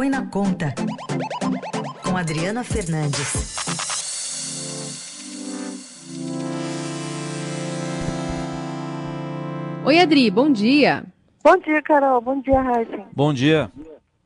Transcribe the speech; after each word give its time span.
Põe 0.00 0.08
na 0.08 0.24
Conta, 0.24 0.74
com 2.02 2.16
Adriana 2.16 2.64
Fernandes. 2.64 3.54
Oi, 9.84 9.98
Adri, 9.98 10.30
bom 10.30 10.50
dia. 10.50 11.04
Bom 11.44 11.58
dia, 11.58 11.82
Carol. 11.82 12.18
Bom 12.22 12.40
dia, 12.40 12.62
Raíssa. 12.62 13.04
Bom 13.14 13.34
dia. 13.34 13.70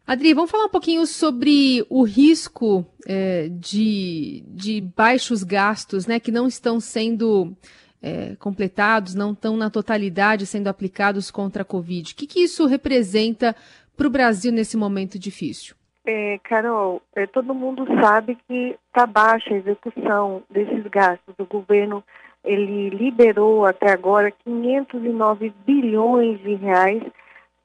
Adri, 0.06 0.32
vamos 0.32 0.52
falar 0.52 0.66
um 0.66 0.70
pouquinho 0.70 1.04
sobre 1.08 1.84
o 1.90 2.04
risco 2.04 2.86
é, 3.04 3.48
de, 3.48 4.44
de 4.46 4.80
baixos 4.80 5.42
gastos, 5.42 6.06
né, 6.06 6.20
que 6.20 6.30
não 6.30 6.46
estão 6.46 6.78
sendo 6.78 7.52
é, 8.00 8.36
completados, 8.36 9.14
não 9.14 9.32
estão 9.32 9.56
na 9.56 9.70
totalidade 9.70 10.46
sendo 10.46 10.68
aplicados 10.68 11.32
contra 11.32 11.62
a 11.62 11.64
Covid. 11.64 12.12
O 12.12 12.14
que, 12.14 12.28
que 12.28 12.40
isso 12.40 12.64
representa 12.66 13.56
para 13.96 14.06
o 14.06 14.10
Brasil 14.10 14.52
nesse 14.52 14.76
momento 14.76 15.18
difícil? 15.18 15.74
É, 16.06 16.38
Carol, 16.44 17.00
é, 17.14 17.26
todo 17.26 17.54
mundo 17.54 17.86
sabe 18.00 18.36
que 18.46 18.76
está 18.88 19.06
baixa 19.06 19.54
a 19.54 19.56
execução 19.56 20.42
desses 20.50 20.84
gastos. 20.88 21.34
O 21.38 21.46
governo 21.46 22.04
ele 22.44 22.90
liberou 22.90 23.64
até 23.64 23.90
agora 23.90 24.30
509 24.30 25.52
bilhões 25.64 26.38
de 26.40 26.54
reais 26.56 27.02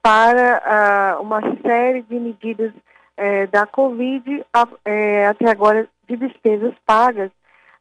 para 0.02 1.18
uh, 1.18 1.22
uma 1.22 1.42
série 1.62 2.02
de 2.04 2.16
medidas 2.16 2.74
é, 3.18 3.46
da 3.48 3.68
Covid, 3.68 4.46
é, 4.86 5.28
até 5.28 5.50
agora 5.50 5.90
de 6.08 6.16
despesas 6.16 6.74
pagas 6.86 7.30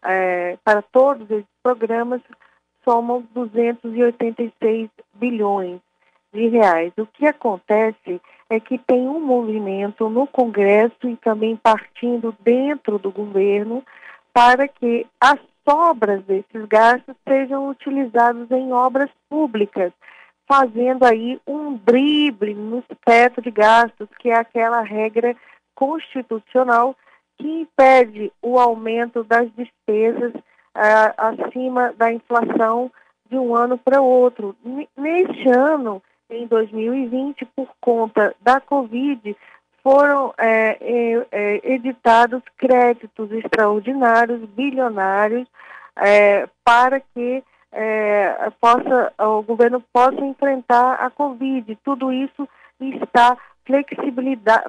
é, 0.02 0.58
para 0.64 0.82
todos 0.82 1.30
esses 1.30 1.46
programas, 1.62 2.20
somam 2.84 3.22
286 3.32 4.90
bilhões 5.14 5.80
de 6.32 6.48
reais. 6.48 6.92
O 6.98 7.06
que 7.06 7.26
acontece 7.26 8.20
é 8.50 8.58
que 8.58 8.78
tem 8.78 9.08
um 9.08 9.20
movimento 9.20 10.08
no 10.08 10.26
Congresso 10.26 11.08
e 11.08 11.16
também 11.16 11.56
partindo 11.56 12.34
dentro 12.40 12.98
do 12.98 13.10
governo 13.10 13.84
para 14.32 14.66
que 14.66 15.06
as 15.20 15.38
sobras 15.68 16.22
desses 16.24 16.64
gastos 16.66 17.14
sejam 17.28 17.68
utilizados 17.68 18.50
em 18.50 18.72
obras 18.72 19.10
públicas, 19.28 19.92
fazendo 20.46 21.04
aí 21.04 21.38
um 21.46 21.74
drible 21.74 22.54
no 22.54 22.82
teto 23.04 23.42
de 23.42 23.50
gastos, 23.50 24.08
que 24.18 24.30
é 24.30 24.34
aquela 24.34 24.80
regra 24.80 25.36
constitucional 25.74 26.96
que 27.36 27.46
impede 27.46 28.32
o 28.42 28.58
aumento 28.58 29.22
das 29.22 29.50
despesas 29.52 30.32
uh, 30.34 31.14
acima 31.16 31.92
da 31.92 32.12
inflação 32.12 32.90
de 33.30 33.36
um 33.36 33.54
ano 33.54 33.76
para 33.76 34.00
outro. 34.00 34.56
Neste 34.96 35.48
ano, 35.50 36.02
em 36.30 36.46
2020, 36.46 37.44
por 37.56 37.68
conta 37.80 38.34
da 38.40 38.60
Covid, 38.60 39.36
foram 39.82 40.34
é, 40.36 40.76
é, 40.80 41.26
é, 41.30 41.74
editados 41.74 42.42
créditos 42.58 43.32
extraordinários, 43.32 44.44
bilionários, 44.50 45.48
é, 45.96 46.46
para 46.64 47.00
que 47.00 47.42
é, 47.72 48.50
possa, 48.60 49.12
o 49.18 49.42
governo 49.42 49.82
possa 49.92 50.20
enfrentar 50.24 50.94
a 50.94 51.10
Covid. 51.10 51.76
Tudo 51.84 52.12
isso 52.12 52.48
está 52.80 53.36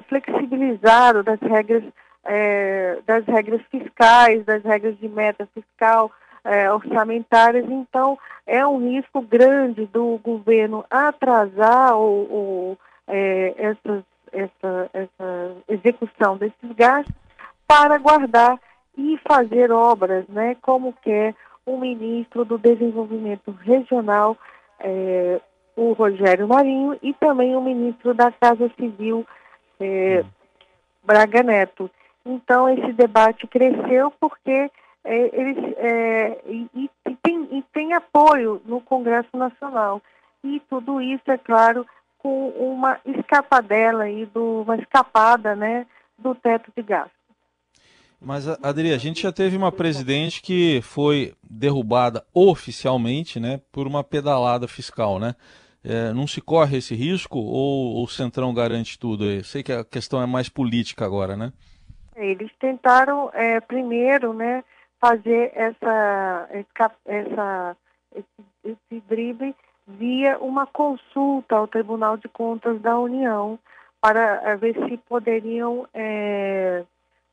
flexibilizado 0.08 1.22
das 1.22 1.40
regras, 1.40 1.84
é, 2.24 2.98
das 3.06 3.24
regras 3.26 3.62
fiscais, 3.70 4.44
das 4.44 4.62
regras 4.62 4.98
de 4.98 5.08
meta 5.08 5.48
fiscal, 5.54 6.10
é, 6.44 6.72
orçamentárias, 6.72 7.68
então 7.68 8.18
é 8.46 8.66
um 8.66 8.78
risco 8.78 9.20
grande 9.20 9.86
do 9.86 10.18
governo 10.18 10.84
atrasar 10.90 11.92
é, 13.06 13.54
essas, 13.56 14.02
essa, 14.32 14.90
essa 14.92 15.56
execução 15.68 16.36
desses 16.36 16.72
gastos 16.76 17.14
para 17.66 17.98
guardar 17.98 18.58
e 18.96 19.18
fazer 19.26 19.70
obras, 19.70 20.26
né, 20.28 20.56
como 20.60 20.92
quer 21.02 21.34
o 21.64 21.78
ministro 21.78 22.44
do 22.44 22.58
Desenvolvimento 22.58 23.50
Regional, 23.62 24.36
é, 24.80 25.40
o 25.76 25.92
Rogério 25.92 26.48
Marinho, 26.48 26.98
e 27.02 27.14
também 27.14 27.54
o 27.54 27.60
ministro 27.60 28.12
da 28.12 28.32
Casa 28.32 28.70
Civil, 28.76 29.26
é, 29.78 30.24
Braga 31.04 31.42
Neto. 31.42 31.90
Então, 32.24 32.68
esse 32.68 32.92
debate 32.92 33.46
cresceu 33.46 34.12
porque 34.20 34.70
é, 35.04 35.40
eles, 35.40 35.74
é, 35.78 36.40
e, 36.46 36.70
e, 36.74 36.90
tem, 37.22 37.58
e 37.58 37.64
tem 37.72 37.92
apoio 37.94 38.60
no 38.64 38.80
Congresso 38.80 39.36
Nacional. 39.36 40.02
E 40.44 40.60
tudo 40.68 41.00
isso, 41.00 41.30
é 41.30 41.38
claro, 41.38 41.86
com 42.18 42.48
uma 42.50 42.98
escapadela 43.04 44.04
aí, 44.04 44.26
do, 44.26 44.62
uma 44.62 44.76
escapada 44.76 45.54
né, 45.54 45.86
do 46.18 46.34
teto 46.34 46.70
de 46.76 46.82
gasto. 46.82 47.10
Mas, 48.20 48.46
Adri, 48.62 48.92
a 48.92 48.98
gente 48.98 49.22
já 49.22 49.32
teve 49.32 49.56
uma 49.56 49.72
presidente 49.72 50.42
que 50.42 50.82
foi 50.82 51.32
derrubada 51.42 52.22
oficialmente 52.34 53.40
né, 53.40 53.60
por 53.72 53.86
uma 53.86 54.04
pedalada 54.04 54.68
fiscal, 54.68 55.18
né? 55.18 55.34
É, 55.82 56.12
não 56.12 56.26
se 56.26 56.42
corre 56.42 56.76
esse 56.76 56.94
risco 56.94 57.38
ou 57.38 58.04
o 58.04 58.06
Centrão 58.06 58.52
garante 58.52 58.98
tudo? 58.98 59.24
Eu 59.24 59.42
sei 59.42 59.62
que 59.62 59.72
a 59.72 59.82
questão 59.82 60.22
é 60.22 60.26
mais 60.26 60.50
política 60.50 61.06
agora, 61.06 61.34
né? 61.34 61.50
Eles 62.14 62.50
tentaram 62.60 63.30
é, 63.32 63.58
primeiro, 63.60 64.34
né, 64.34 64.62
fazer 65.00 65.50
essa, 65.54 66.48
essa, 67.06 67.76
esse, 68.14 68.26
esse 68.64 69.00
drible 69.08 69.54
via 69.86 70.38
uma 70.38 70.66
consulta 70.66 71.56
ao 71.56 71.66
Tribunal 71.66 72.16
de 72.16 72.28
Contas 72.28 72.80
da 72.80 72.98
União 72.98 73.58
para 74.00 74.42
eh, 74.44 74.56
ver 74.56 74.74
se 74.86 74.96
poderiam 74.98 75.86
é, 75.92 76.84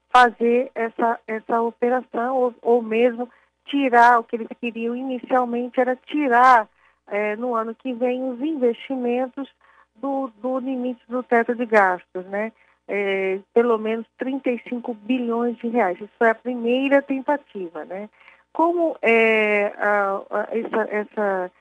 fazer 0.09 0.71
essa, 0.73 1.19
essa 1.27 1.61
operação 1.61 2.35
ou, 2.35 2.55
ou, 2.61 2.81
mesmo 2.81 3.29
tirar 3.65 4.19
o 4.19 4.23
que 4.23 4.35
eles 4.35 4.47
queriam 4.59 4.95
inicialmente 4.95 5.79
era 5.79 5.95
tirar 5.95 6.67
é, 7.07 7.35
no 7.35 7.55
ano 7.55 7.75
que 7.75 7.93
vem 7.93 8.23
os 8.29 8.39
investimentos 8.41 9.49
do, 9.95 10.31
do 10.41 10.59
limite 10.59 11.01
do 11.07 11.23
teto 11.23 11.55
de 11.55 11.65
gastos, 11.65 12.25
né? 12.25 12.51
É, 12.87 13.39
pelo 13.53 13.77
menos 13.77 14.05
35 14.17 14.93
bilhões 14.93 15.57
de 15.57 15.67
reais. 15.67 15.97
Isso 15.97 16.09
foi 16.17 16.29
a 16.29 16.35
primeira 16.35 17.01
tentativa, 17.01 17.83
né? 17.85 18.09
Como 18.53 18.97
é, 19.01 19.67
a, 19.77 20.21
a, 20.29 20.47
essa, 20.51 20.81
essa, 20.89 21.51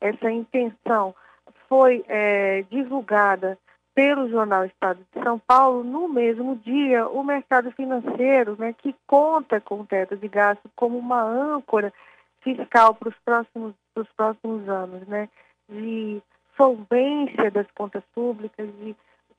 essa 0.00 0.30
intenção 0.30 1.14
foi 1.68 2.04
é, 2.08 2.62
divulgada 2.70 3.58
pelo 3.94 4.28
jornal 4.28 4.66
Estado 4.66 5.00
de 5.14 5.22
São 5.22 5.38
Paulo, 5.38 5.82
no 5.82 6.06
mesmo 6.06 6.56
dia, 6.56 7.08
o 7.08 7.24
mercado 7.24 7.70
financeiro, 7.72 8.54
né, 8.58 8.74
que 8.76 8.94
conta 9.06 9.58
com 9.58 9.80
o 9.80 9.86
teto 9.86 10.14
de 10.18 10.28
gasto 10.28 10.70
como 10.76 10.98
uma 10.98 11.22
âncora 11.22 11.90
fiscal 12.42 12.94
para 12.94 13.08
os 13.08 13.14
próximos, 13.24 13.74
próximos 14.14 14.68
anos, 14.68 15.08
né, 15.08 15.30
de 15.66 16.20
solvência 16.58 17.50
das 17.50 17.66
contas 17.70 18.02
públicas, 18.14 18.68
de 18.80 18.94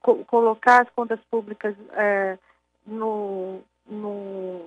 co 0.07 0.23
colocar 0.23 0.83
as 0.83 0.89
contas 0.91 1.19
públicas 1.29 1.75
é, 1.91 2.37
no, 2.85 3.59
no, 3.85 4.61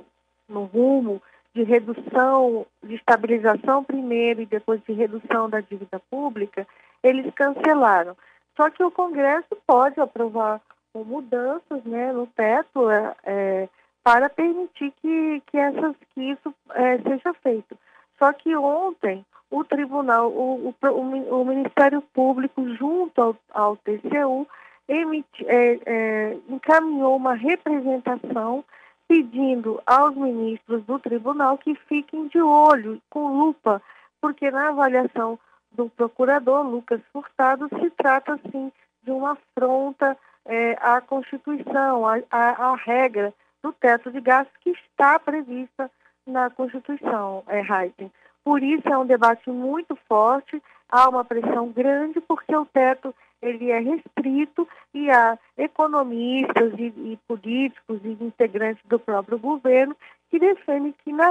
no 0.46 0.64
rumo 0.64 1.22
de 1.54 1.62
redução, 1.62 2.66
de 2.82 2.94
estabilização 2.94 3.82
primeiro 3.82 4.42
e 4.42 4.46
depois 4.46 4.82
de 4.86 4.92
redução 4.92 5.48
da 5.48 5.60
dívida 5.60 5.98
pública, 6.10 6.66
eles 7.02 7.32
cancelaram. 7.34 8.14
Só 8.54 8.68
que 8.68 8.84
o 8.84 8.90
Congresso 8.90 9.56
pode 9.66 9.98
aprovar 9.98 10.60
mudanças 10.94 11.82
né, 11.84 12.12
no 12.12 12.26
teto 12.26 12.90
é, 12.90 13.16
é, 13.24 13.68
para 14.04 14.28
permitir 14.28 14.92
que, 15.00 15.42
que, 15.46 15.56
essas, 15.56 15.96
que 16.14 16.20
isso 16.20 16.54
é, 16.74 16.98
seja 16.98 17.32
feito. 17.42 17.78
Só 18.18 18.32
que 18.34 18.54
ontem 18.54 19.24
o 19.50 19.64
Tribunal, 19.64 20.30
o, 20.30 20.74
o, 20.82 21.40
o 21.40 21.44
Ministério 21.44 22.02
Público, 22.12 22.62
junto 22.74 23.20
ao, 23.20 23.36
ao 23.52 23.76
TCU, 23.78 24.46
emiti, 24.90 25.46
é, 25.46 25.78
é, 25.86 26.36
encaminhou 26.48 27.16
uma 27.16 27.34
representação 27.34 28.64
pedindo 29.06 29.80
aos 29.86 30.14
ministros 30.16 30.84
do 30.84 30.98
tribunal 30.98 31.58
que 31.58 31.74
fiquem 31.88 32.28
de 32.28 32.40
olho, 32.40 33.00
com 33.10 33.26
lupa, 33.26 33.82
porque 34.20 34.50
na 34.50 34.68
avaliação 34.68 35.38
do 35.72 35.88
procurador 35.90 36.66
Lucas 36.66 37.00
Furtado 37.12 37.68
se 37.68 37.90
trata, 37.90 38.38
sim, 38.50 38.72
de 39.02 39.10
uma 39.10 39.32
afronta 39.32 40.16
é, 40.46 40.76
à 40.80 41.00
Constituição, 41.00 42.06
à, 42.06 42.18
à, 42.30 42.70
à, 42.70 42.76
regra 42.76 43.32
do 43.62 43.72
teto 43.72 44.10
de 44.10 44.20
gastos 44.20 44.56
que 44.60 44.70
está 44.70 45.18
prevista 45.18 45.90
na 46.26 46.50
Constituição, 46.50 47.44
é, 47.48 47.60
Heisen. 47.60 48.10
Por 48.44 48.62
isso 48.62 48.88
é 48.88 48.96
um 48.96 49.06
debate 49.06 49.50
muito 49.50 49.96
forte, 50.08 50.62
há 50.88 51.08
uma 51.08 51.24
pressão 51.24 51.68
grande, 51.68 52.20
porque 52.20 52.54
o 52.54 52.66
teto 52.66 53.14
ele 53.42 53.70
é 53.70 53.78
restrito 53.78 54.68
e 54.92 55.10
há 55.10 55.38
economistas 55.56 56.72
e, 56.78 56.86
e 56.86 57.18
políticos 57.26 58.00
e 58.04 58.08
integrantes 58.22 58.84
do 58.86 58.98
próprio 58.98 59.38
governo 59.38 59.96
que 60.30 60.38
defendem 60.38 60.94
que 61.04 61.12
na, 61.12 61.30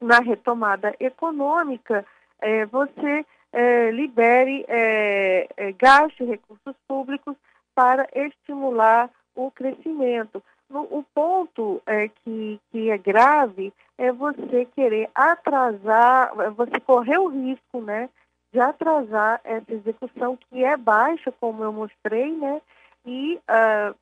na 0.00 0.20
retomada 0.20 0.94
econômica 1.00 2.04
é, 2.40 2.66
você 2.66 3.24
é, 3.52 3.90
libere, 3.90 4.64
é, 4.68 5.72
gaste 5.78 6.24
recursos 6.24 6.74
públicos 6.86 7.36
para 7.74 8.06
estimular 8.14 9.10
o 9.34 9.50
crescimento. 9.50 10.42
O 10.72 11.04
ponto 11.12 11.82
é, 11.84 12.08
que, 12.08 12.60
que 12.70 12.90
é 12.90 12.96
grave 12.96 13.72
é 13.98 14.12
você 14.12 14.66
querer 14.66 15.10
atrasar, 15.14 16.32
você 16.54 16.78
correr 16.78 17.18
o 17.18 17.26
risco 17.26 17.80
né, 17.80 18.08
de 18.52 18.60
atrasar 18.60 19.40
essa 19.42 19.72
execução 19.72 20.36
que 20.36 20.64
é 20.64 20.76
baixa, 20.76 21.32
como 21.40 21.64
eu 21.64 21.72
mostrei, 21.72 22.32
né, 22.32 22.62
e 23.04 23.34
uh, 23.34 23.94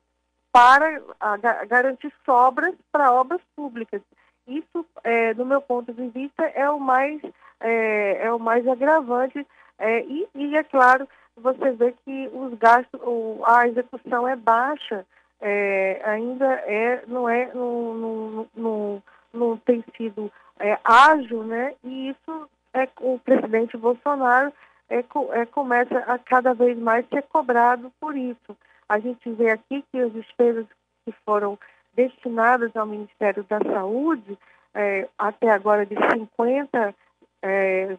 para 0.51 0.99
uh, 0.99 1.67
garantir 1.67 2.13
sobras 2.23 2.75
para 2.91 3.13
obras 3.13 3.41
públicas. 3.55 4.01
Isso, 4.47 4.85
é, 5.03 5.33
do 5.33 5.45
meu 5.45 5.61
ponto 5.61 5.93
de 5.93 6.07
vista, 6.09 6.43
é 6.43 6.69
o 6.69 6.79
mais, 6.79 7.21
é, 7.59 8.25
é 8.25 8.33
o 8.33 8.39
mais 8.39 8.67
agravante. 8.67 9.45
É, 9.77 10.01
e, 10.01 10.27
e, 10.33 10.55
é 10.55 10.63
claro, 10.63 11.07
você 11.37 11.71
vê 11.71 11.93
que 12.03 12.29
os 12.33 12.53
gastos, 12.57 12.99
a 13.45 13.67
execução 13.67 14.27
é 14.27 14.35
baixa, 14.35 15.05
é, 15.41 16.01
ainda 16.03 16.45
é, 16.45 17.03
não, 17.07 17.29
é, 17.29 17.53
não, 17.53 17.93
não, 17.93 18.47
não, 18.55 19.03
não 19.33 19.57
tem 19.57 19.83
sido 19.95 20.31
é, 20.59 20.77
ágil, 20.83 21.43
né? 21.43 21.73
E 21.83 22.09
isso 22.09 22.49
é 22.73 22.87
o 23.01 23.19
presidente 23.19 23.77
Bolsonaro 23.77 24.51
é, 24.89 24.99
é, 24.99 25.45
começa 25.45 25.99
a 25.99 26.17
cada 26.17 26.53
vez 26.53 26.77
mais 26.77 27.07
ser 27.09 27.23
cobrado 27.23 27.91
por 27.99 28.17
isso. 28.17 28.57
A 28.87 28.99
gente 28.99 29.29
vê 29.31 29.51
aqui 29.51 29.83
que 29.91 29.99
as 29.99 30.11
despesas 30.11 30.65
que 31.05 31.13
foram 31.25 31.57
destinadas 31.95 32.75
ao 32.75 32.85
Ministério 32.85 33.43
da 33.43 33.59
Saúde, 33.59 34.37
é, 34.73 35.07
até 35.17 35.49
agora 35.49 35.85
de 35.85 35.95
50,9 35.95 36.93
é, 37.41 37.97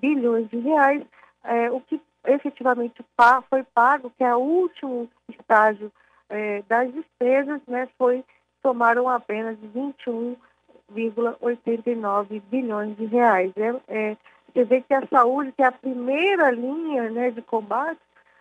bilhões 0.00 0.48
de 0.50 0.58
reais, 0.58 1.02
é, 1.44 1.70
o 1.70 1.80
que 1.80 2.00
efetivamente 2.26 3.04
foi 3.48 3.62
pago, 3.74 4.12
que 4.16 4.24
é 4.24 4.34
o 4.34 4.40
último 4.40 5.08
estágio 5.28 5.90
é, 6.30 6.62
das 6.68 6.92
despesas, 6.92 7.60
né, 7.66 7.88
foi 7.98 8.24
tomaram 8.62 9.08
apenas 9.08 9.58
21,89 9.74 12.42
bilhões 12.50 12.96
de 12.96 13.06
reais. 13.06 13.52
É, 13.56 13.74
é, 13.88 14.16
você 14.52 14.64
vê 14.64 14.82
que 14.82 14.94
a 14.94 15.06
saúde, 15.06 15.52
que 15.52 15.62
é 15.62 15.66
a 15.66 15.72
primeira 15.72 16.50
linha 16.50 17.08
né, 17.10 17.30
de 17.30 17.40
combate, 17.42 18.00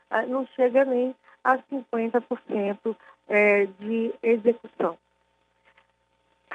ah, 0.09 0.25
não 0.25 0.47
chega 0.55 0.83
nem 0.85 1.13
a 1.43 1.57
50% 1.57 2.95
é, 3.27 3.65
de 3.79 4.13
execução. 4.23 4.97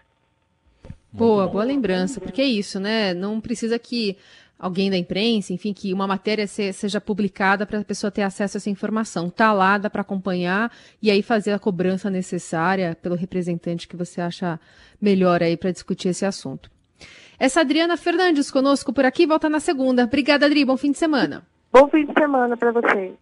Boa, 1.12 1.48
boa 1.48 1.64
lembrança, 1.64 2.20
porque 2.20 2.42
é 2.42 2.46
isso, 2.46 2.80
né? 2.80 3.14
Não 3.14 3.40
precisa 3.40 3.80
que 3.80 4.18
alguém 4.58 4.90
da 4.90 4.98
imprensa, 4.98 5.54
enfim, 5.54 5.74
que 5.74 5.94
uma 5.94 6.08
matéria 6.08 6.48
se, 6.48 6.72
seja 6.74 7.02
publicada 7.02 7.66
para 7.66 7.80
a 7.80 7.84
pessoa 7.84 8.12
ter 8.12 8.22
acesso 8.22 8.58
a 8.58 8.60
essa 8.60 8.70
informação. 8.70 9.28
Está 9.28 9.52
lá, 9.54 9.78
dá 9.78 9.90
para 9.90 10.02
acompanhar 10.02 10.72
e 11.02 11.12
aí 11.12 11.22
fazer 11.22 11.52
a 11.52 11.60
cobrança 11.60 12.10
necessária 12.10 12.98
pelo 13.02 13.16
representante 13.16 13.88
que 13.88 13.96
você 13.96 14.22
acha 14.22 14.60
melhor 15.02 15.44
aí 15.44 15.58
para 15.58 15.72
discutir 15.72 16.10
esse 16.10 16.26
assunto. 16.26 16.70
Essa 17.38 17.62
Adriana 17.62 17.98
Fernandes 17.98 18.50
conosco 18.50 18.94
por 18.94 19.06
aqui, 19.06 19.26
volta 19.26 19.50
na 19.50 19.60
segunda. 19.60 20.06
Obrigada, 20.06 20.46
Adri. 20.46 20.64
Bom 20.64 20.78
fim 20.78 20.92
de 20.92 20.98
semana. 20.98 21.44
Bom 21.72 21.90
fim 21.90 22.06
de 22.06 22.14
semana 22.14 22.56
para 22.56 22.72
vocês. 22.72 23.16